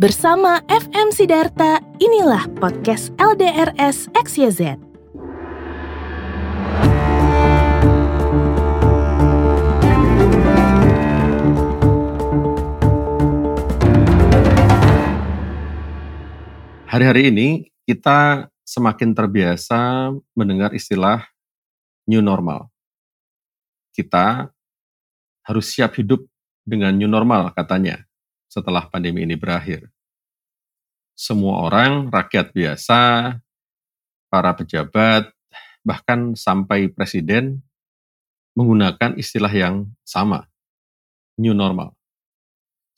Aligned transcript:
Bersama 0.00 0.64
FM 0.64 1.12
Sidarta, 1.12 1.76
inilah 2.00 2.48
podcast 2.56 3.12
LDRS 3.20 4.08
XYZ. 4.16 4.80
Hari-hari 16.88 17.28
ini 17.28 17.68
kita 17.84 18.48
semakin 18.64 19.12
terbiasa 19.12 20.08
mendengar 20.32 20.72
istilah 20.72 21.28
new 22.08 22.24
normal. 22.24 22.72
Kita 23.92 24.48
harus 25.44 25.68
siap 25.68 25.92
hidup 26.00 26.24
dengan 26.64 26.96
new 26.96 27.04
normal 27.04 27.52
katanya 27.52 28.08
setelah 28.50 28.90
pandemi 28.90 29.22
ini 29.22 29.38
berakhir. 29.38 29.86
Semua 31.14 31.70
orang, 31.70 32.10
rakyat 32.10 32.50
biasa, 32.50 33.00
para 34.26 34.50
pejabat, 34.58 35.30
bahkan 35.86 36.34
sampai 36.34 36.90
presiden 36.90 37.62
menggunakan 38.58 39.14
istilah 39.14 39.52
yang 39.54 39.86
sama, 40.02 40.50
new 41.38 41.54
normal. 41.54 41.94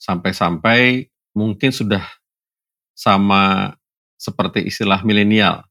Sampai-sampai 0.01 1.13
mungkin 1.37 1.69
sudah 1.69 2.01
sama 2.97 3.77
seperti 4.17 4.65
istilah 4.65 5.05
milenial 5.05 5.63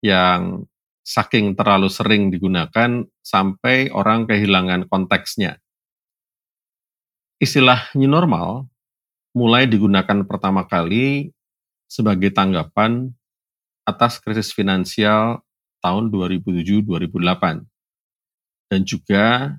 yang 0.00 0.64
saking 1.02 1.58
terlalu 1.58 1.90
sering 1.90 2.30
digunakan 2.30 3.02
sampai 3.20 3.90
orang 3.90 4.30
kehilangan 4.30 4.86
konteksnya. 4.86 5.58
Istilah 7.40 7.90
new 7.98 8.06
normal 8.06 8.69
mulai 9.30 9.66
digunakan 9.66 10.26
pertama 10.26 10.66
kali 10.66 11.30
sebagai 11.86 12.30
tanggapan 12.34 13.10
atas 13.86 14.18
krisis 14.22 14.54
finansial 14.54 15.42
tahun 15.82 16.12
2007-2008 16.12 17.66
dan 18.70 18.80
juga 18.86 19.56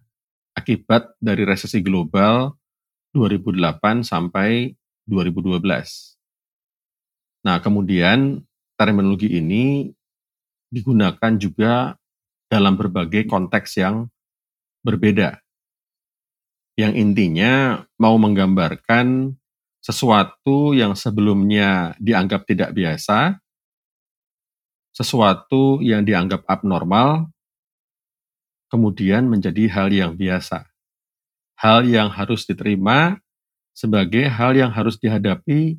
akibat 0.56 1.16
dari 1.20 1.44
resesi 1.44 1.84
global 1.84 2.56
2008 3.12 4.08
sampai 4.08 4.72
2012. 5.08 6.16
Nah, 7.44 7.58
kemudian 7.60 8.40
terminologi 8.80 9.28
ini 9.36 9.92
digunakan 10.72 11.34
juga 11.36 12.00
dalam 12.48 12.80
berbagai 12.80 13.28
konteks 13.28 13.82
yang 13.82 14.08
berbeda. 14.86 15.44
Yang 16.80 16.94
intinya 17.04 17.84
mau 18.00 18.16
menggambarkan 18.16 19.36
sesuatu 19.82 20.78
yang 20.78 20.94
sebelumnya 20.94 21.98
dianggap 21.98 22.46
tidak 22.46 22.72
biasa, 22.78 23.42
sesuatu 24.94 25.82
yang 25.82 26.06
dianggap 26.06 26.46
abnormal, 26.46 27.34
kemudian 28.70 29.26
menjadi 29.28 29.68
hal 29.74 29.90
yang 29.90 30.14
biasa. 30.14 30.70
Hal 31.58 31.86
yang 31.86 32.10
harus 32.10 32.46
diterima 32.46 33.18
sebagai 33.74 34.30
hal 34.30 34.58
yang 34.58 34.70
harus 34.74 34.98
dihadapi 34.98 35.78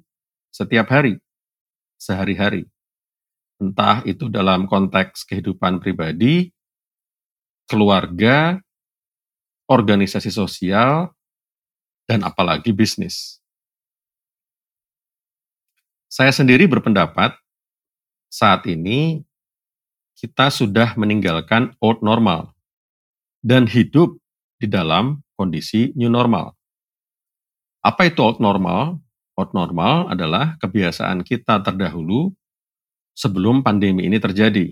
setiap 0.50 0.90
hari, 0.90 1.18
sehari-hari. 1.98 2.66
Entah 3.62 4.02
itu 4.02 4.26
dalam 4.26 4.66
konteks 4.66 5.22
kehidupan 5.26 5.78
pribadi, 5.78 6.50
keluarga, 7.70 8.58
organisasi 9.70 10.30
sosial, 10.34 11.14
dan 12.06 12.26
apalagi 12.26 12.74
bisnis. 12.74 13.41
Saya 16.12 16.28
sendiri 16.28 16.68
berpendapat 16.68 17.32
saat 18.28 18.68
ini 18.68 19.24
kita 20.12 20.52
sudah 20.52 20.92
meninggalkan 21.00 21.72
old 21.80 22.04
normal 22.04 22.52
dan 23.40 23.64
hidup 23.64 24.20
di 24.60 24.68
dalam 24.68 25.24
kondisi 25.40 25.88
new 25.96 26.12
normal. 26.12 26.52
Apa 27.80 28.12
itu 28.12 28.20
old 28.20 28.44
normal? 28.44 29.00
Old 29.40 29.56
normal 29.56 30.12
adalah 30.12 30.60
kebiasaan 30.60 31.24
kita 31.24 31.64
terdahulu 31.64 32.28
sebelum 33.16 33.64
pandemi 33.64 34.04
ini 34.04 34.20
terjadi. 34.20 34.68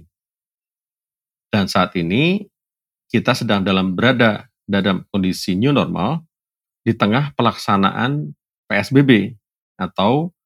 Dan 1.49 1.73
saat 1.73 1.97
ini 1.97 2.53
kita 3.09 3.33
sedang 3.33 3.65
dalam 3.65 3.97
berada 3.97 4.45
dalam 4.69 5.09
kondisi 5.09 5.57
new 5.57 5.73
normal 5.73 6.21
di 6.85 6.93
tengah 6.93 7.33
pelaksanaan 7.33 8.29
PSBB 8.69 9.41
atau 9.81 10.37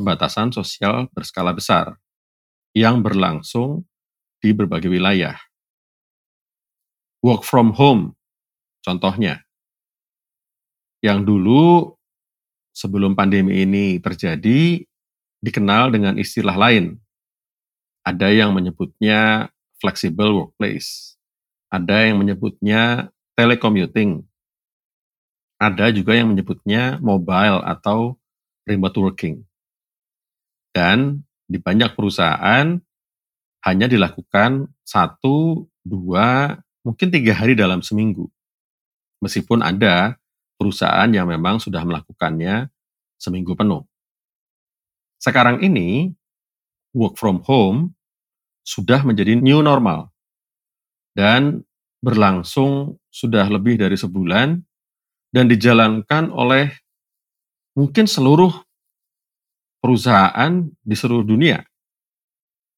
pembatasan 0.00 0.48
sosial 0.48 1.12
berskala 1.12 1.52
besar 1.52 2.00
yang 2.72 3.04
berlangsung 3.04 3.84
di 4.40 4.56
berbagai 4.56 4.88
wilayah. 4.88 5.36
Work 7.20 7.44
from 7.44 7.76
home, 7.76 8.16
contohnya, 8.80 9.44
yang 11.04 11.28
dulu 11.28 11.92
sebelum 12.72 13.12
pandemi 13.12 13.60
ini 13.60 14.00
terjadi 14.00 14.80
dikenal 15.44 15.92
dengan 15.92 16.16
istilah 16.16 16.56
lain. 16.56 16.96
Ada 18.00 18.32
yang 18.32 18.56
menyebutnya 18.56 19.52
flexible 19.76 20.32
workplace, 20.32 21.20
ada 21.68 22.08
yang 22.08 22.24
menyebutnya 22.24 23.12
telecommuting, 23.36 24.24
ada 25.60 25.92
juga 25.92 26.16
yang 26.16 26.32
menyebutnya 26.32 26.96
mobile 27.04 27.60
atau 27.60 28.16
remote 28.64 28.96
working. 28.96 29.44
Dan 30.70 31.26
di 31.50 31.58
banyak 31.58 31.98
perusahaan 31.98 32.78
hanya 33.66 33.86
dilakukan 33.90 34.70
satu, 34.86 35.66
dua, 35.82 36.56
mungkin 36.86 37.10
tiga 37.10 37.36
hari 37.36 37.58
dalam 37.58 37.82
seminggu. 37.82 38.30
Meskipun 39.20 39.60
ada 39.60 40.16
perusahaan 40.56 41.08
yang 41.10 41.28
memang 41.28 41.60
sudah 41.60 41.84
melakukannya 41.84 42.70
seminggu 43.20 43.52
penuh. 43.52 43.84
Sekarang 45.20 45.60
ini, 45.60 46.14
work 46.96 47.20
from 47.20 47.44
home 47.44 47.92
sudah 48.64 49.04
menjadi 49.04 49.36
new 49.36 49.60
normal 49.60 50.12
dan 51.12 51.64
berlangsung 52.00 52.96
sudah 53.12 53.44
lebih 53.52 53.76
dari 53.76 53.96
sebulan 53.98 54.56
dan 55.30 55.44
dijalankan 55.46 56.32
oleh 56.32 56.72
mungkin 57.76 58.08
seluruh 58.08 58.52
perusahaan 59.80 60.68
di 60.84 60.94
seluruh 60.94 61.24
dunia 61.24 61.64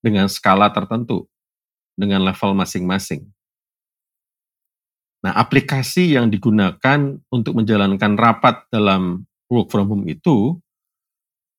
dengan 0.03 0.27
skala 0.27 0.71
tertentu, 0.71 1.27
dengan 1.95 2.23
level 2.27 2.55
masing-masing. 2.59 3.27
Nah, 5.23 5.39
aplikasi 5.39 6.19
yang 6.19 6.27
digunakan 6.27 6.99
untuk 7.31 7.55
menjalankan 7.55 8.19
rapat 8.19 8.67
dalam 8.75 9.23
work 9.47 9.71
from 9.71 9.87
home 9.87 10.07
itu 10.11 10.59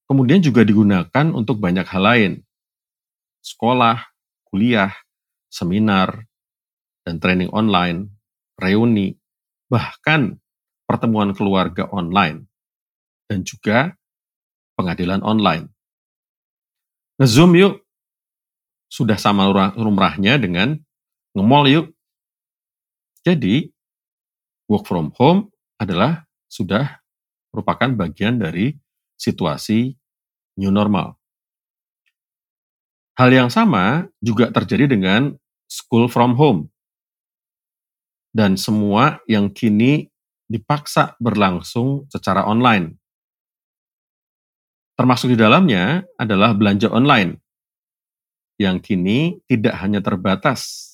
kemudian 0.03 0.43
juga 0.43 0.67
digunakan 0.67 1.31
untuk 1.31 1.63
banyak 1.63 1.87
hal 1.87 2.03
lain. 2.03 2.31
Sekolah, 3.39 4.03
kuliah, 4.51 4.91
seminar, 5.47 6.27
dan 7.07 7.23
training 7.23 7.51
online, 7.55 8.11
reuni, 8.59 9.15
bahkan 9.71 10.39
pertemuan 10.83 11.31
keluarga 11.31 11.87
online, 11.91 12.47
dan 13.31 13.47
juga 13.47 13.95
pengadilan 14.83 15.23
online. 15.23 15.71
Ngezoom 17.15 17.55
yuk, 17.55 17.79
sudah 18.91 19.15
sama 19.15 19.47
rumrahnya 19.79 20.35
dengan 20.35 20.75
ngemol 21.31 21.63
yuk. 21.71 21.87
Jadi, 23.23 23.71
work 24.67 24.83
from 24.83 25.15
home 25.15 25.47
adalah 25.79 26.27
sudah 26.51 26.99
merupakan 27.55 27.87
bagian 27.95 28.43
dari 28.43 28.75
situasi 29.15 29.95
new 30.59 30.67
normal. 30.67 31.15
Hal 33.15 33.29
yang 33.31 33.47
sama 33.47 34.09
juga 34.19 34.51
terjadi 34.51 34.89
dengan 34.89 35.37
school 35.69 36.11
from 36.11 36.35
home. 36.35 36.67
Dan 38.33 38.57
semua 38.57 39.21
yang 39.29 39.53
kini 39.53 40.09
dipaksa 40.49 41.13
berlangsung 41.21 42.09
secara 42.09 42.49
online. 42.49 42.97
Termasuk 44.93 45.33
di 45.33 45.37
dalamnya 45.37 46.05
adalah 46.21 46.53
belanja 46.53 46.85
online, 46.93 47.41
yang 48.61 48.77
kini 48.77 49.41
tidak 49.49 49.73
hanya 49.81 49.99
terbatas 50.05 50.93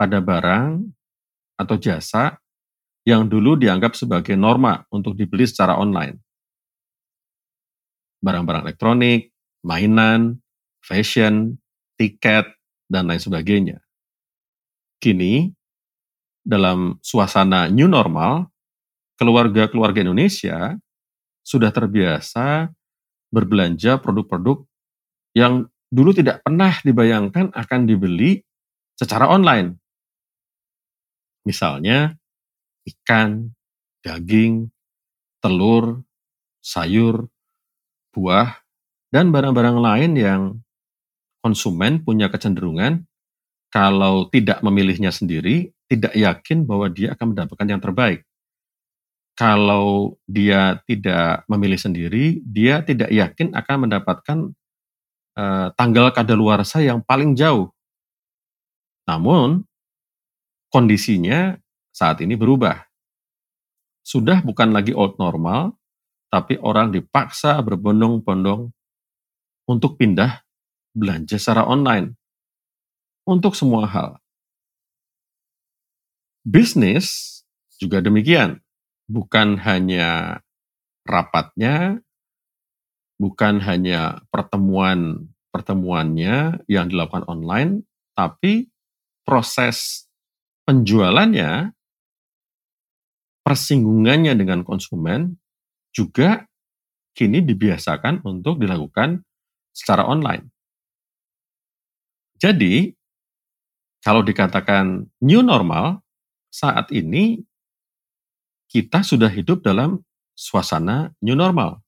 pada 0.00 0.24
barang 0.24 0.88
atau 1.60 1.76
jasa 1.76 2.40
yang 3.04 3.28
dulu 3.28 3.54
dianggap 3.60 3.92
sebagai 3.94 4.34
norma 4.34 4.82
untuk 4.88 5.14
dibeli 5.14 5.44
secara 5.44 5.76
online. 5.76 6.16
Barang-barang 8.24 8.66
elektronik, 8.66 9.30
mainan, 9.62 10.40
fashion, 10.80 11.60
tiket, 12.00 12.48
dan 12.88 13.06
lain 13.06 13.20
sebagainya. 13.20 13.78
Kini, 14.98 15.52
dalam 16.40 16.96
suasana 17.04 17.68
new 17.68 17.86
normal, 17.86 18.48
keluarga-keluarga 19.20 20.02
Indonesia 20.02 20.74
sudah 21.46 21.70
terbiasa 21.70 22.72
berbelanja 23.30 23.98
produk-produk 24.02 24.64
yang 25.36 25.68
dulu 25.90 26.10
tidak 26.16 26.42
pernah 26.42 26.72
dibayangkan 26.82 27.52
akan 27.52 27.80
dibeli 27.86 28.42
secara 28.96 29.28
online. 29.28 29.76
Misalnya 31.46 32.16
ikan, 32.86 33.54
daging, 34.02 34.66
telur, 35.38 36.02
sayur, 36.58 37.30
buah, 38.10 38.58
dan 39.14 39.30
barang-barang 39.30 39.78
lain 39.78 40.12
yang 40.18 40.42
konsumen 41.38 42.02
punya 42.02 42.26
kecenderungan 42.26 43.06
kalau 43.70 44.26
tidak 44.34 44.58
memilihnya 44.66 45.14
sendiri, 45.14 45.70
tidak 45.86 46.10
yakin 46.18 46.66
bahwa 46.66 46.90
dia 46.90 47.14
akan 47.14 47.30
mendapatkan 47.30 47.66
yang 47.70 47.78
terbaik. 47.78 48.25
Kalau 49.36 50.16
dia 50.24 50.80
tidak 50.88 51.44
memilih 51.44 51.76
sendiri, 51.76 52.40
dia 52.40 52.80
tidak 52.80 53.12
yakin 53.12 53.52
akan 53.52 53.76
mendapatkan 53.84 54.38
uh, 55.36 55.68
tanggal 55.76 56.08
kadaluarsa 56.08 56.80
yang 56.80 57.04
paling 57.04 57.36
jauh. 57.36 57.68
Namun, 59.04 59.68
kondisinya 60.72 61.60
saat 61.92 62.24
ini 62.24 62.32
berubah. 62.32 62.80
Sudah 64.00 64.40
bukan 64.40 64.72
lagi 64.72 64.96
old 64.96 65.20
normal, 65.20 65.76
tapi 66.32 66.56
orang 66.56 66.90
dipaksa 66.90 67.60
berbondong-bondong 67.60 68.72
untuk 69.68 70.00
pindah 70.00 70.40
belanja 70.96 71.36
secara 71.36 71.68
online 71.68 72.16
untuk 73.26 73.52
semua 73.58 73.84
hal. 73.84 74.10
Bisnis 76.46 77.42
juga 77.76 77.98
demikian, 77.98 78.62
bukan 79.06 79.58
hanya 79.62 80.42
rapatnya, 81.06 82.02
bukan 83.16 83.62
hanya 83.62 84.22
pertemuan 84.28 85.30
pertemuannya 85.54 86.60
yang 86.68 86.92
dilakukan 86.92 87.24
online, 87.30 87.88
tapi 88.12 88.68
proses 89.24 90.04
penjualannya, 90.68 91.72
persinggungannya 93.40 94.36
dengan 94.36 94.66
konsumen 94.66 95.40
juga 95.96 96.44
kini 97.16 97.40
dibiasakan 97.40 98.20
untuk 98.28 98.60
dilakukan 98.60 99.24
secara 99.72 100.04
online. 100.04 100.52
Jadi, 102.36 102.92
kalau 104.04 104.20
dikatakan 104.20 105.08
new 105.24 105.40
normal, 105.40 106.04
saat 106.52 106.92
ini 106.92 107.40
kita 108.76 109.00
sudah 109.00 109.32
hidup 109.32 109.64
dalam 109.64 110.04
suasana 110.36 111.08
new 111.24 111.32
normal. 111.32 111.80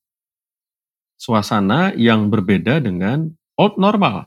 Suasana 1.21 1.93
yang 1.93 2.33
berbeda 2.33 2.81
dengan 2.81 3.29
old 3.53 3.77
normal. 3.77 4.25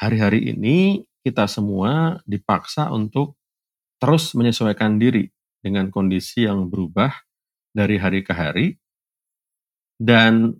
Hari-hari 0.00 0.56
ini 0.56 1.04
kita 1.20 1.44
semua 1.44 2.24
dipaksa 2.24 2.88
untuk 2.88 3.36
terus 4.00 4.32
menyesuaikan 4.32 4.96
diri 4.96 5.28
dengan 5.60 5.92
kondisi 5.92 6.48
yang 6.48 6.72
berubah 6.72 7.12
dari 7.76 8.00
hari 8.00 8.24
ke 8.24 8.32
hari. 8.32 8.80
Dan 10.00 10.56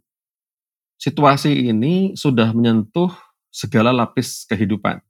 situasi 1.01 1.73
ini 1.73 2.13
sudah 2.21 2.53
menyentuh 2.53 3.17
segala 3.49 3.97
lapis 3.97 4.45
kehidupan. 4.45 5.01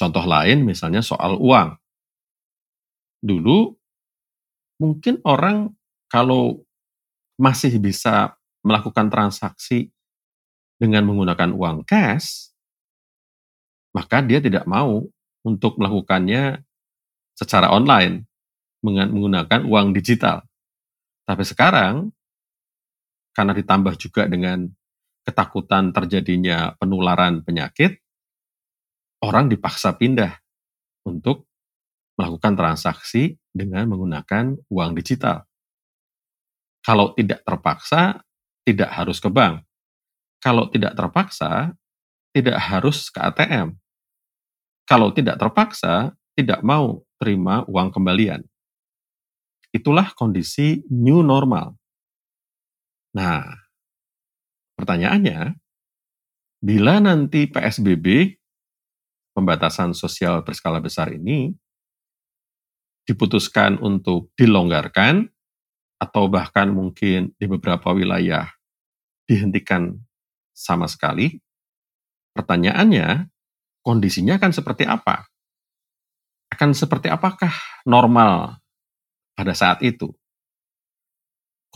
Contoh 0.00 0.24
lain 0.24 0.64
misalnya 0.64 1.04
soal 1.04 1.36
uang. 1.36 1.76
Dulu 3.20 3.77
mungkin 4.78 5.18
orang 5.26 5.74
kalau 6.08 6.62
masih 7.38 7.76
bisa 7.78 8.34
melakukan 8.62 9.10
transaksi 9.10 9.90
dengan 10.78 11.06
menggunakan 11.06 11.50
uang 11.54 11.82
cash, 11.82 12.54
maka 13.94 14.22
dia 14.22 14.38
tidak 14.38 14.64
mau 14.64 15.06
untuk 15.42 15.78
melakukannya 15.78 16.62
secara 17.34 17.70
online 17.74 18.26
menggunakan 18.82 19.66
uang 19.66 19.90
digital. 19.90 20.46
Tapi 21.26 21.42
sekarang 21.42 22.14
karena 23.34 23.52
ditambah 23.54 23.94
juga 23.98 24.26
dengan 24.30 24.66
ketakutan 25.26 25.90
terjadinya 25.92 26.74
penularan 26.78 27.42
penyakit, 27.42 28.00
orang 29.22 29.50
dipaksa 29.50 29.92
pindah 29.98 30.32
untuk 31.04 31.47
melakukan 32.18 32.58
transaksi 32.58 33.38
dengan 33.54 33.86
menggunakan 33.86 34.58
uang 34.66 34.92
digital. 34.98 35.46
Kalau 36.82 37.14
tidak 37.14 37.46
terpaksa, 37.46 38.18
tidak 38.66 38.90
harus 38.90 39.22
ke 39.22 39.30
bank. 39.30 39.62
Kalau 40.42 40.66
tidak 40.66 40.98
terpaksa, 40.98 41.72
tidak 42.34 42.58
harus 42.58 43.06
ke 43.08 43.18
ATM. 43.22 43.78
Kalau 44.82 45.14
tidak 45.14 45.38
terpaksa, 45.38 46.12
tidak 46.34 46.58
mau 46.66 47.06
terima 47.22 47.62
uang 47.70 47.94
kembalian. 47.94 48.42
Itulah 49.70 50.14
kondisi 50.16 50.80
new 50.88 51.20
normal. 51.20 51.76
Nah, 53.12 53.44
pertanyaannya, 54.78 55.58
bila 56.62 57.04
nanti 57.04 57.50
PSBB, 57.50 58.38
pembatasan 59.36 59.92
sosial 59.92 60.40
berskala 60.40 60.80
besar 60.80 61.12
ini, 61.12 61.52
diputuskan 63.08 63.80
untuk 63.80 64.28
dilonggarkan, 64.36 65.32
atau 65.98 66.28
bahkan 66.28 66.68
mungkin 66.68 67.32
di 67.40 67.48
beberapa 67.48 67.90
wilayah 67.96 68.52
dihentikan 69.24 69.96
sama 70.52 70.84
sekali, 70.84 71.40
pertanyaannya, 72.36 73.32
kondisinya 73.80 74.36
akan 74.36 74.52
seperti 74.52 74.84
apa? 74.84 75.24
Akan 76.52 76.76
seperti 76.76 77.08
apakah 77.08 77.50
normal 77.88 78.60
pada 79.32 79.56
saat 79.56 79.80
itu? 79.80 80.12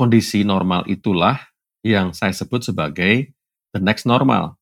kondisi 0.02 0.42
normal 0.42 0.82
itulah 0.90 1.38
yang 1.86 2.10
saya 2.10 2.34
sebut 2.34 2.66
sebagai 2.66 3.30
the 3.70 3.78
next 3.78 4.02
normal. 4.02 4.58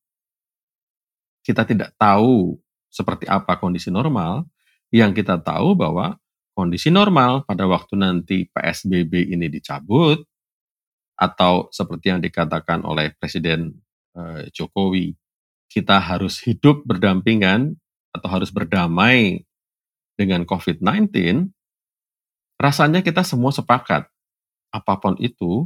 Kita 1.40 1.64
tidak 1.64 1.96
tahu 1.96 2.60
seperti 2.92 3.24
apa 3.24 3.56
kondisi 3.56 3.88
normal, 3.88 4.44
yang 4.92 5.16
kita 5.16 5.40
tahu 5.40 5.72
bahwa 5.72 6.19
kondisi 6.60 6.92
normal 6.92 7.48
pada 7.48 7.64
waktu 7.64 7.96
nanti 7.96 8.44
PSBB 8.52 9.32
ini 9.32 9.48
dicabut, 9.48 10.20
atau 11.16 11.72
seperti 11.72 12.12
yang 12.12 12.20
dikatakan 12.20 12.84
oleh 12.84 13.16
Presiden 13.16 13.72
eh, 14.12 14.52
Jokowi, 14.52 15.16
kita 15.72 15.96
harus 15.96 16.36
hidup 16.44 16.84
berdampingan 16.84 17.80
atau 18.12 18.28
harus 18.28 18.52
berdamai 18.52 19.48
dengan 20.20 20.44
COVID-19, 20.44 21.48
rasanya 22.60 23.00
kita 23.00 23.24
semua 23.24 23.56
sepakat. 23.56 24.04
Apa 24.68 25.00
pun 25.00 25.16
itu, 25.16 25.64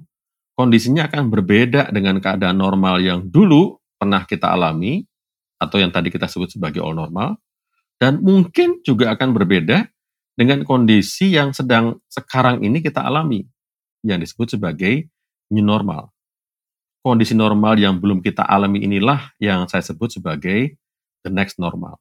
kondisinya 0.55 1.11
akan 1.11 1.27
berbeda 1.27 1.91
dengan 1.91 2.23
keadaan 2.23 2.55
normal 2.55 3.03
yang 3.03 3.27
dulu 3.27 3.83
pernah 3.99 4.23
kita 4.23 4.55
alami, 4.55 5.03
atau 5.59 5.83
yang 5.83 5.91
tadi 5.91 6.11
kita 6.11 6.31
sebut 6.31 6.55
sebagai 6.55 6.83
all 6.83 6.95
normal, 6.95 7.39
dan 7.99 8.21
mungkin 8.21 8.83
juga 8.83 9.15
akan 9.15 9.33
berbeda 9.33 9.94
dengan 10.35 10.67
kondisi 10.67 11.35
yang 11.35 11.55
sedang 11.55 12.03
sekarang 12.11 12.63
ini 12.67 12.83
kita 12.83 13.03
alami, 13.03 13.47
yang 14.03 14.19
disebut 14.19 14.59
sebagai 14.59 15.07
new 15.51 15.63
normal. 15.63 16.11
Kondisi 17.05 17.37
normal 17.37 17.79
yang 17.79 18.01
belum 18.01 18.25
kita 18.25 18.43
alami 18.43 18.83
inilah 18.83 19.37
yang 19.39 19.69
saya 19.71 19.85
sebut 19.85 20.19
sebagai 20.19 20.75
the 21.23 21.31
next 21.31 21.61
normal. 21.61 22.01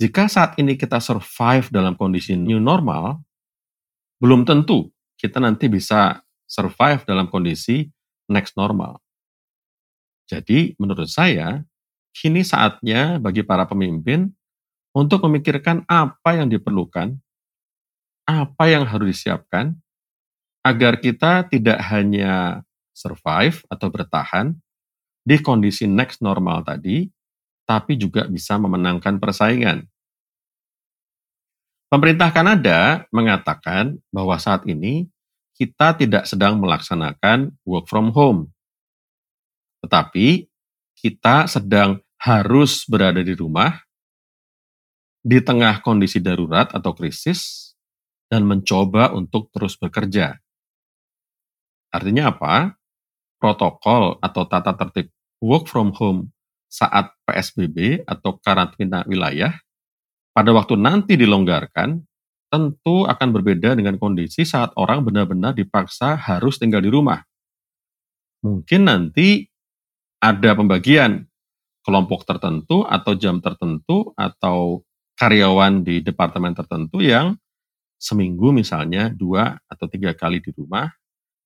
Jika 0.00 0.32
saat 0.32 0.56
ini 0.56 0.80
kita 0.80 0.96
survive 0.96 1.68
dalam 1.68 1.92
kondisi 1.92 2.32
new 2.32 2.56
normal, 2.56 3.20
belum 4.20 4.48
tentu 4.48 4.88
kita 5.20 5.40
nanti 5.40 5.68
bisa 5.68 6.24
survive 6.48 7.04
dalam 7.04 7.28
kondisi 7.28 7.84
next 8.32 8.56
normal. 8.56 8.96
Jadi 10.24 10.72
menurut 10.80 11.10
saya, 11.10 11.60
kini 12.16 12.46
saatnya 12.46 13.18
bagi 13.18 13.44
para 13.44 13.68
pemimpin 13.68 14.32
untuk 14.90 15.22
memikirkan 15.26 15.86
apa 15.86 16.38
yang 16.38 16.50
diperlukan, 16.50 17.14
apa 18.26 18.64
yang 18.66 18.86
harus 18.86 19.18
disiapkan, 19.18 19.78
agar 20.66 21.00
kita 21.00 21.46
tidak 21.48 21.78
hanya 21.88 22.66
survive 22.92 23.64
atau 23.72 23.88
bertahan 23.88 24.52
di 25.24 25.40
kondisi 25.40 25.88
next 25.88 26.20
normal 26.20 26.66
tadi, 26.66 27.08
tapi 27.64 27.96
juga 27.96 28.26
bisa 28.26 28.58
memenangkan 28.58 29.16
persaingan. 29.22 29.86
Pemerintah 31.90 32.30
Kanada 32.30 33.02
mengatakan 33.10 33.98
bahwa 34.14 34.38
saat 34.38 34.62
ini 34.66 35.10
kita 35.58 35.98
tidak 35.98 36.24
sedang 36.24 36.56
melaksanakan 36.62 37.50
work 37.66 37.90
from 37.90 38.14
home. 38.14 38.54
Tetapi 39.82 40.46
kita 40.94 41.50
sedang 41.50 41.98
harus 42.20 42.86
berada 42.86 43.20
di 43.24 43.34
rumah 43.34 43.74
di 45.20 45.38
tengah 45.44 45.84
kondisi 45.84 46.18
darurat 46.20 46.72
atau 46.72 46.96
krisis 46.96 47.72
dan 48.30 48.48
mencoba 48.48 49.12
untuk 49.12 49.52
terus 49.52 49.76
bekerja. 49.76 50.40
Artinya 51.90 52.32
apa? 52.32 52.80
protokol 53.40 54.20
atau 54.20 54.44
tata 54.44 54.76
tertib 54.76 55.08
work 55.40 55.64
from 55.64 55.96
home 55.96 56.28
saat 56.68 57.10
PSBB 57.24 58.04
atau 58.04 58.36
karantina 58.38 59.02
wilayah, 59.08 59.56
pada 60.36 60.52
waktu 60.54 60.76
nanti 60.76 61.16
dilonggarkan, 61.16 62.04
tentu 62.52 63.08
akan 63.08 63.28
berbeda 63.32 63.74
dengan 63.74 63.96
kondisi 63.96 64.46
saat 64.46 64.70
orang 64.76 65.02
benar-benar 65.02 65.56
dipaksa 65.56 66.14
harus 66.14 66.60
tinggal 66.60 66.84
di 66.84 66.92
rumah. 66.92 67.24
Mungkin 68.46 68.86
nanti 68.86 69.48
ada 70.20 70.54
pembagian 70.54 71.26
kelompok 71.80 72.28
tertentu 72.28 72.84
atau 72.84 73.16
jam 73.16 73.40
tertentu 73.40 74.12
atau 74.14 74.84
karyawan 75.20 75.84
di 75.84 76.00
departemen 76.00 76.56
tertentu 76.56 77.04
yang 77.04 77.36
seminggu 78.00 78.56
misalnya 78.56 79.12
dua 79.12 79.60
atau 79.68 79.84
tiga 79.84 80.16
kali 80.16 80.40
di 80.40 80.48
rumah, 80.56 80.88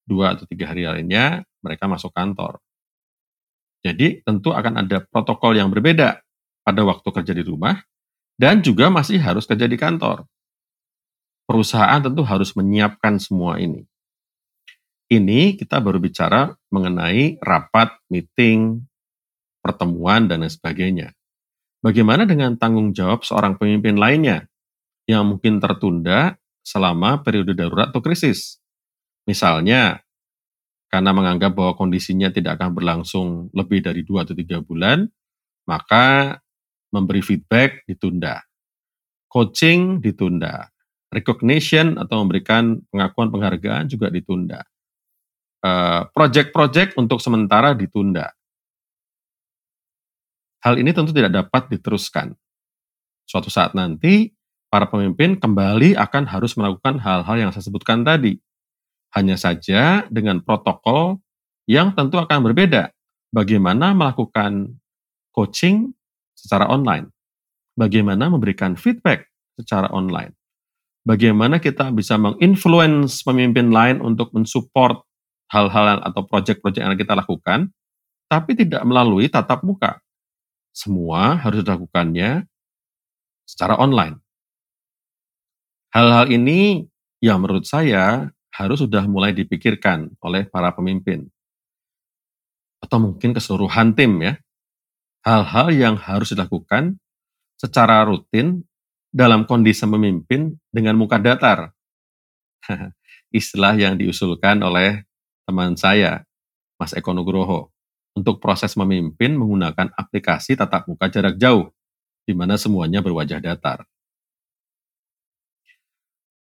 dua 0.06 0.38
atau 0.38 0.46
tiga 0.46 0.70
hari 0.70 0.86
lainnya 0.86 1.42
mereka 1.58 1.90
masuk 1.90 2.14
kantor. 2.14 2.62
Jadi 3.82 4.22
tentu 4.22 4.54
akan 4.54 4.86
ada 4.86 5.02
protokol 5.02 5.58
yang 5.58 5.74
berbeda 5.74 6.22
pada 6.62 6.80
waktu 6.86 7.04
kerja 7.10 7.34
di 7.34 7.42
rumah 7.42 7.82
dan 8.38 8.62
juga 8.62 8.88
masih 8.94 9.18
harus 9.18 9.42
kerja 9.42 9.66
di 9.66 9.74
kantor. 9.74 10.22
Perusahaan 11.44 12.00
tentu 12.00 12.22
harus 12.24 12.54
menyiapkan 12.54 13.18
semua 13.18 13.58
ini. 13.58 13.84
Ini 15.10 15.60
kita 15.60 15.84
baru 15.84 16.00
bicara 16.00 16.56
mengenai 16.72 17.36
rapat, 17.44 17.92
meeting, 18.08 18.80
pertemuan, 19.60 20.24
dan 20.24 20.40
lain 20.40 20.48
sebagainya. 20.48 21.12
Bagaimana 21.84 22.24
dengan 22.24 22.56
tanggung 22.56 22.96
jawab 22.96 23.28
seorang 23.28 23.60
pemimpin 23.60 24.00
lainnya 24.00 24.48
yang 25.04 25.28
mungkin 25.28 25.60
tertunda 25.60 26.40
selama 26.64 27.20
periode 27.20 27.52
darurat 27.52 27.92
atau 27.92 28.00
krisis? 28.00 28.56
Misalnya, 29.28 30.00
karena 30.88 31.12
menganggap 31.12 31.52
bahwa 31.52 31.76
kondisinya 31.76 32.32
tidak 32.32 32.56
akan 32.56 32.72
berlangsung 32.72 33.52
lebih 33.52 33.84
dari 33.84 34.00
dua 34.00 34.24
atau 34.24 34.32
tiga 34.32 34.64
bulan, 34.64 35.04
maka 35.68 36.40
memberi 36.88 37.20
feedback 37.20 37.84
ditunda. 37.84 38.40
Coaching 39.28 40.00
ditunda. 40.00 40.64
Recognition 41.12 42.00
atau 42.00 42.24
memberikan 42.24 42.80
pengakuan 42.88 43.28
penghargaan 43.28 43.92
juga 43.92 44.08
ditunda. 44.08 44.64
Eh, 45.60 46.02
project-project 46.16 46.96
untuk 46.96 47.20
sementara 47.20 47.76
ditunda. 47.76 48.32
Hal 50.64 50.80
ini 50.80 50.96
tentu 50.96 51.12
tidak 51.12 51.44
dapat 51.44 51.68
diteruskan. 51.68 52.32
Suatu 53.28 53.52
saat 53.52 53.76
nanti, 53.76 54.32
para 54.72 54.88
pemimpin 54.88 55.36
kembali 55.36 55.92
akan 55.92 56.24
harus 56.24 56.56
melakukan 56.56 56.96
hal-hal 57.04 57.36
yang 57.36 57.50
saya 57.52 57.68
sebutkan 57.68 58.00
tadi 58.00 58.40
hanya 59.14 59.36
saja 59.38 60.08
dengan 60.10 60.42
protokol 60.42 61.20
yang 61.70 61.94
tentu 61.94 62.18
akan 62.18 62.50
berbeda. 62.50 62.90
Bagaimana 63.30 63.94
melakukan 63.94 64.80
coaching 65.30 65.92
secara 66.34 66.66
online? 66.66 67.12
Bagaimana 67.74 68.30
memberikan 68.30 68.74
feedback 68.74 69.28
secara 69.54 69.90
online? 69.92 70.34
Bagaimana 71.04 71.60
kita 71.60 71.92
bisa 71.92 72.16
menginfluence 72.16 73.20
pemimpin 73.20 73.68
lain 73.68 74.00
untuk 74.00 74.32
mensupport 74.32 75.04
hal-hal 75.52 76.00
atau 76.00 76.24
proyek-proyek 76.24 76.80
yang 76.80 76.96
kita 76.96 77.12
lakukan, 77.12 77.68
tapi 78.26 78.56
tidak 78.56 78.80
melalui 78.88 79.28
tatap 79.28 79.60
muka. 79.60 80.03
Semua 80.74 81.38
harus 81.38 81.62
dilakukannya 81.62 82.50
secara 83.46 83.78
online. 83.78 84.18
Hal-hal 85.94 86.26
ini 86.34 86.82
yang 87.22 87.38
menurut 87.38 87.62
saya 87.62 88.34
harus 88.50 88.82
sudah 88.82 89.06
mulai 89.06 89.30
dipikirkan 89.30 90.10
oleh 90.18 90.50
para 90.50 90.74
pemimpin. 90.74 91.30
Atau 92.82 92.98
mungkin 92.98 93.30
keseluruhan 93.30 93.94
tim 93.94 94.18
ya. 94.18 94.34
Hal-hal 95.24 95.72
yang 95.72 95.94
harus 95.96 96.34
dilakukan 96.34 96.98
secara 97.56 98.04
rutin 98.04 98.66
dalam 99.14 99.46
kondisi 99.46 99.86
memimpin 99.86 100.58
dengan 100.74 100.98
muka 100.98 101.22
datar. 101.22 101.70
Istilah 103.30 103.74
yang 103.78 103.94
diusulkan 103.94 104.62
oleh 104.62 105.06
teman 105.46 105.74
saya, 105.74 106.22
Mas 106.78 106.94
Eko 106.94 107.14
Nugroho, 107.14 107.73
untuk 108.14 108.38
proses 108.38 108.78
memimpin 108.78 109.34
menggunakan 109.34 109.90
aplikasi 109.94 110.54
tatap 110.54 110.86
muka 110.86 111.10
jarak 111.10 111.34
jauh, 111.34 111.74
di 112.22 112.32
mana 112.32 112.54
semuanya 112.54 113.02
berwajah 113.02 113.42
datar. 113.42 113.82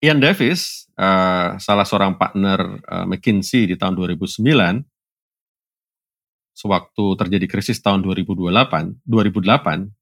Ian 0.02 0.18
Davis, 0.18 0.90
uh, 0.98 1.60
salah 1.60 1.86
seorang 1.86 2.16
partner 2.18 2.80
uh, 2.88 3.06
McKinsey 3.06 3.70
di 3.70 3.76
tahun 3.78 3.94
2009, 3.94 4.42
sewaktu 6.56 7.04
terjadi 7.20 7.46
krisis 7.46 7.78
tahun 7.78 8.02
2028, 8.02 9.06
2008, 9.06 9.92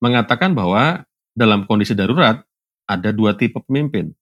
mengatakan 0.00 0.54
bahwa 0.56 1.04
dalam 1.36 1.68
kondisi 1.68 1.92
darurat 1.92 2.40
ada 2.86 3.10
dua 3.10 3.34
tipe 3.34 3.58
pemimpin. 3.66 4.14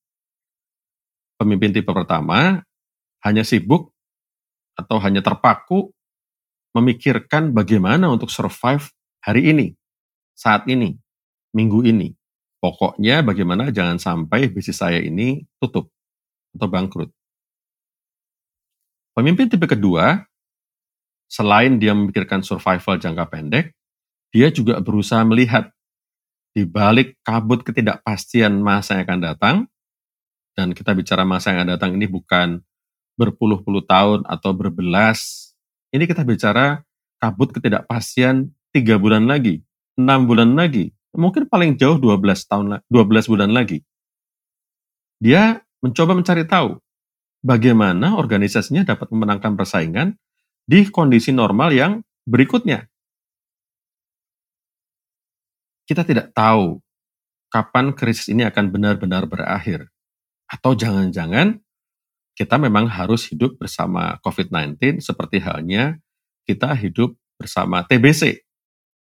Pemimpin 1.36 1.70
tipe 1.70 1.92
pertama 1.92 2.64
hanya 3.22 3.44
sibuk 3.44 3.92
atau 4.74 4.98
hanya 4.98 5.20
terpaku 5.20 5.92
memikirkan 6.74 7.54
bagaimana 7.54 8.10
untuk 8.10 8.28
survive 8.28 8.90
hari 9.22 9.54
ini, 9.54 9.66
saat 10.34 10.66
ini, 10.66 10.98
minggu 11.54 11.86
ini. 11.86 12.10
Pokoknya 12.58 13.22
bagaimana 13.22 13.70
jangan 13.70 14.00
sampai 14.00 14.50
bisnis 14.50 14.80
saya 14.80 14.98
ini 14.98 15.44
tutup 15.60 15.92
atau 16.56 16.66
bangkrut. 16.66 17.12
Pemimpin 19.14 19.46
tipe 19.46 19.68
kedua, 19.70 20.26
selain 21.30 21.78
dia 21.78 21.94
memikirkan 21.94 22.42
survival 22.42 22.98
jangka 22.98 23.24
pendek, 23.30 23.76
dia 24.34 24.50
juga 24.50 24.80
berusaha 24.82 25.22
melihat 25.22 25.70
di 26.54 26.66
balik 26.66 27.18
kabut 27.22 27.62
ketidakpastian 27.62 28.58
masa 28.62 28.98
yang 28.98 29.06
akan 29.06 29.20
datang, 29.20 29.56
dan 30.54 30.70
kita 30.70 30.94
bicara 30.94 31.26
masa 31.26 31.50
yang 31.50 31.62
akan 31.62 31.70
datang 31.78 31.90
ini 31.98 32.06
bukan 32.06 32.62
berpuluh-puluh 33.18 33.84
tahun 33.86 34.22
atau 34.26 34.50
berbelas, 34.54 35.43
ini 35.94 36.10
kita 36.10 36.26
bicara 36.26 36.82
kabut 37.22 37.54
ketidakpastian 37.54 38.50
tiga 38.74 38.98
bulan 38.98 39.30
lagi, 39.30 39.62
enam 39.94 40.26
bulan 40.26 40.58
lagi, 40.58 40.90
mungkin 41.14 41.46
paling 41.46 41.78
jauh 41.78 42.02
12 42.02 42.50
tahun 42.50 42.82
12 42.90 43.30
bulan 43.30 43.54
lagi. 43.54 43.86
Dia 45.22 45.62
mencoba 45.78 46.18
mencari 46.18 46.42
tahu 46.50 46.82
bagaimana 47.46 48.18
organisasinya 48.18 48.82
dapat 48.82 49.06
memenangkan 49.14 49.54
persaingan 49.54 50.18
di 50.66 50.90
kondisi 50.90 51.30
normal 51.30 51.70
yang 51.70 52.02
berikutnya. 52.26 52.90
Kita 55.86 56.02
tidak 56.02 56.34
tahu 56.34 56.82
kapan 57.54 57.94
krisis 57.94 58.32
ini 58.34 58.42
akan 58.42 58.74
benar-benar 58.74 59.30
berakhir. 59.30 59.86
Atau 60.50 60.74
jangan-jangan 60.74 61.63
kita 62.34 62.58
memang 62.58 62.90
harus 62.90 63.30
hidup 63.30 63.54
bersama 63.58 64.18
COVID-19 64.22 64.98
seperti 64.98 65.38
halnya 65.38 65.98
kita 66.44 66.74
hidup 66.74 67.14
bersama 67.38 67.86
TBC 67.86 68.42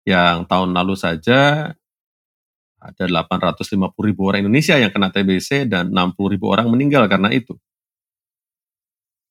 yang 0.04 0.44
tahun 0.44 0.76
lalu 0.76 0.94
saja 0.94 1.72
ada 2.82 3.04
850 3.06 3.62
ribu 4.02 4.26
orang 4.26 4.42
Indonesia 4.42 4.74
yang 4.74 4.90
kena 4.90 5.14
TBC 5.14 5.70
dan 5.70 5.94
60 5.94 6.34
ribu 6.34 6.50
orang 6.50 6.66
meninggal 6.66 7.06
karena 7.06 7.30
itu. 7.30 7.54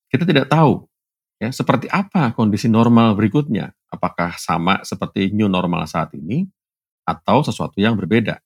Kita 0.08 0.24
tidak 0.24 0.48
tahu 0.48 0.88
ya 1.40 1.52
seperti 1.52 1.92
apa 1.92 2.32
kondisi 2.32 2.72
normal 2.72 3.12
berikutnya. 3.20 3.76
Apakah 3.92 4.40
sama 4.40 4.80
seperti 4.88 5.36
new 5.36 5.52
normal 5.52 5.84
saat 5.84 6.16
ini 6.16 6.48
atau 7.04 7.44
sesuatu 7.44 7.76
yang 7.76 8.00
berbeda. 8.00 8.40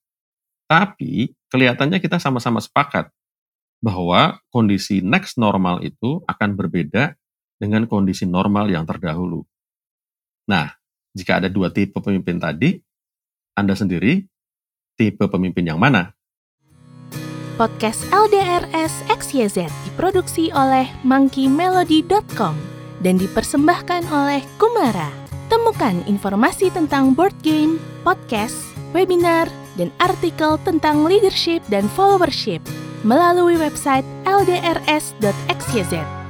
Tapi 0.65 1.29
kelihatannya 1.53 2.01
kita 2.01 2.17
sama-sama 2.17 2.57
sepakat 2.57 3.13
bahwa 3.83 4.39
kondisi 4.49 5.03
next 5.03 5.37
normal 5.37 5.83
itu 5.85 6.23
akan 6.25 6.57
berbeda 6.57 7.13
dengan 7.59 7.87
kondisi 7.87 8.27
normal 8.27 8.67
yang 8.67 8.83
terdahulu. 8.83 9.43
Nah, 10.49 10.73
jika 11.15 11.39
ada 11.39 11.49
dua 11.49 11.71
tipe 11.71 11.97
pemimpin 11.97 12.37
tadi, 12.37 12.75
Anda 13.55 13.73
sendiri 13.73 14.25
tipe 14.99 15.25
pemimpin 15.25 15.63
yang 15.63 15.79
mana? 15.79 16.11
Podcast 17.55 18.03
LDRS 18.11 19.07
XYZ 19.07 19.71
diproduksi 19.87 20.51
oleh 20.51 20.91
monkeymelody.com 21.07 22.55
dan 22.99 23.15
dipersembahkan 23.15 24.11
oleh 24.11 24.43
Kumara. 24.59 25.07
Temukan 25.47 26.03
informasi 26.03 26.67
tentang 26.73 27.15
board 27.15 27.37
game, 27.47 27.79
podcast, 28.03 28.59
webinar, 28.91 29.47
dan 29.79 29.87
artikel 30.03 30.59
tentang 30.67 31.07
leadership 31.07 31.63
dan 31.71 31.87
followership 31.95 32.59
melalui 33.05 33.61
website 33.61 34.05
ldrs.xyz. 34.25 36.24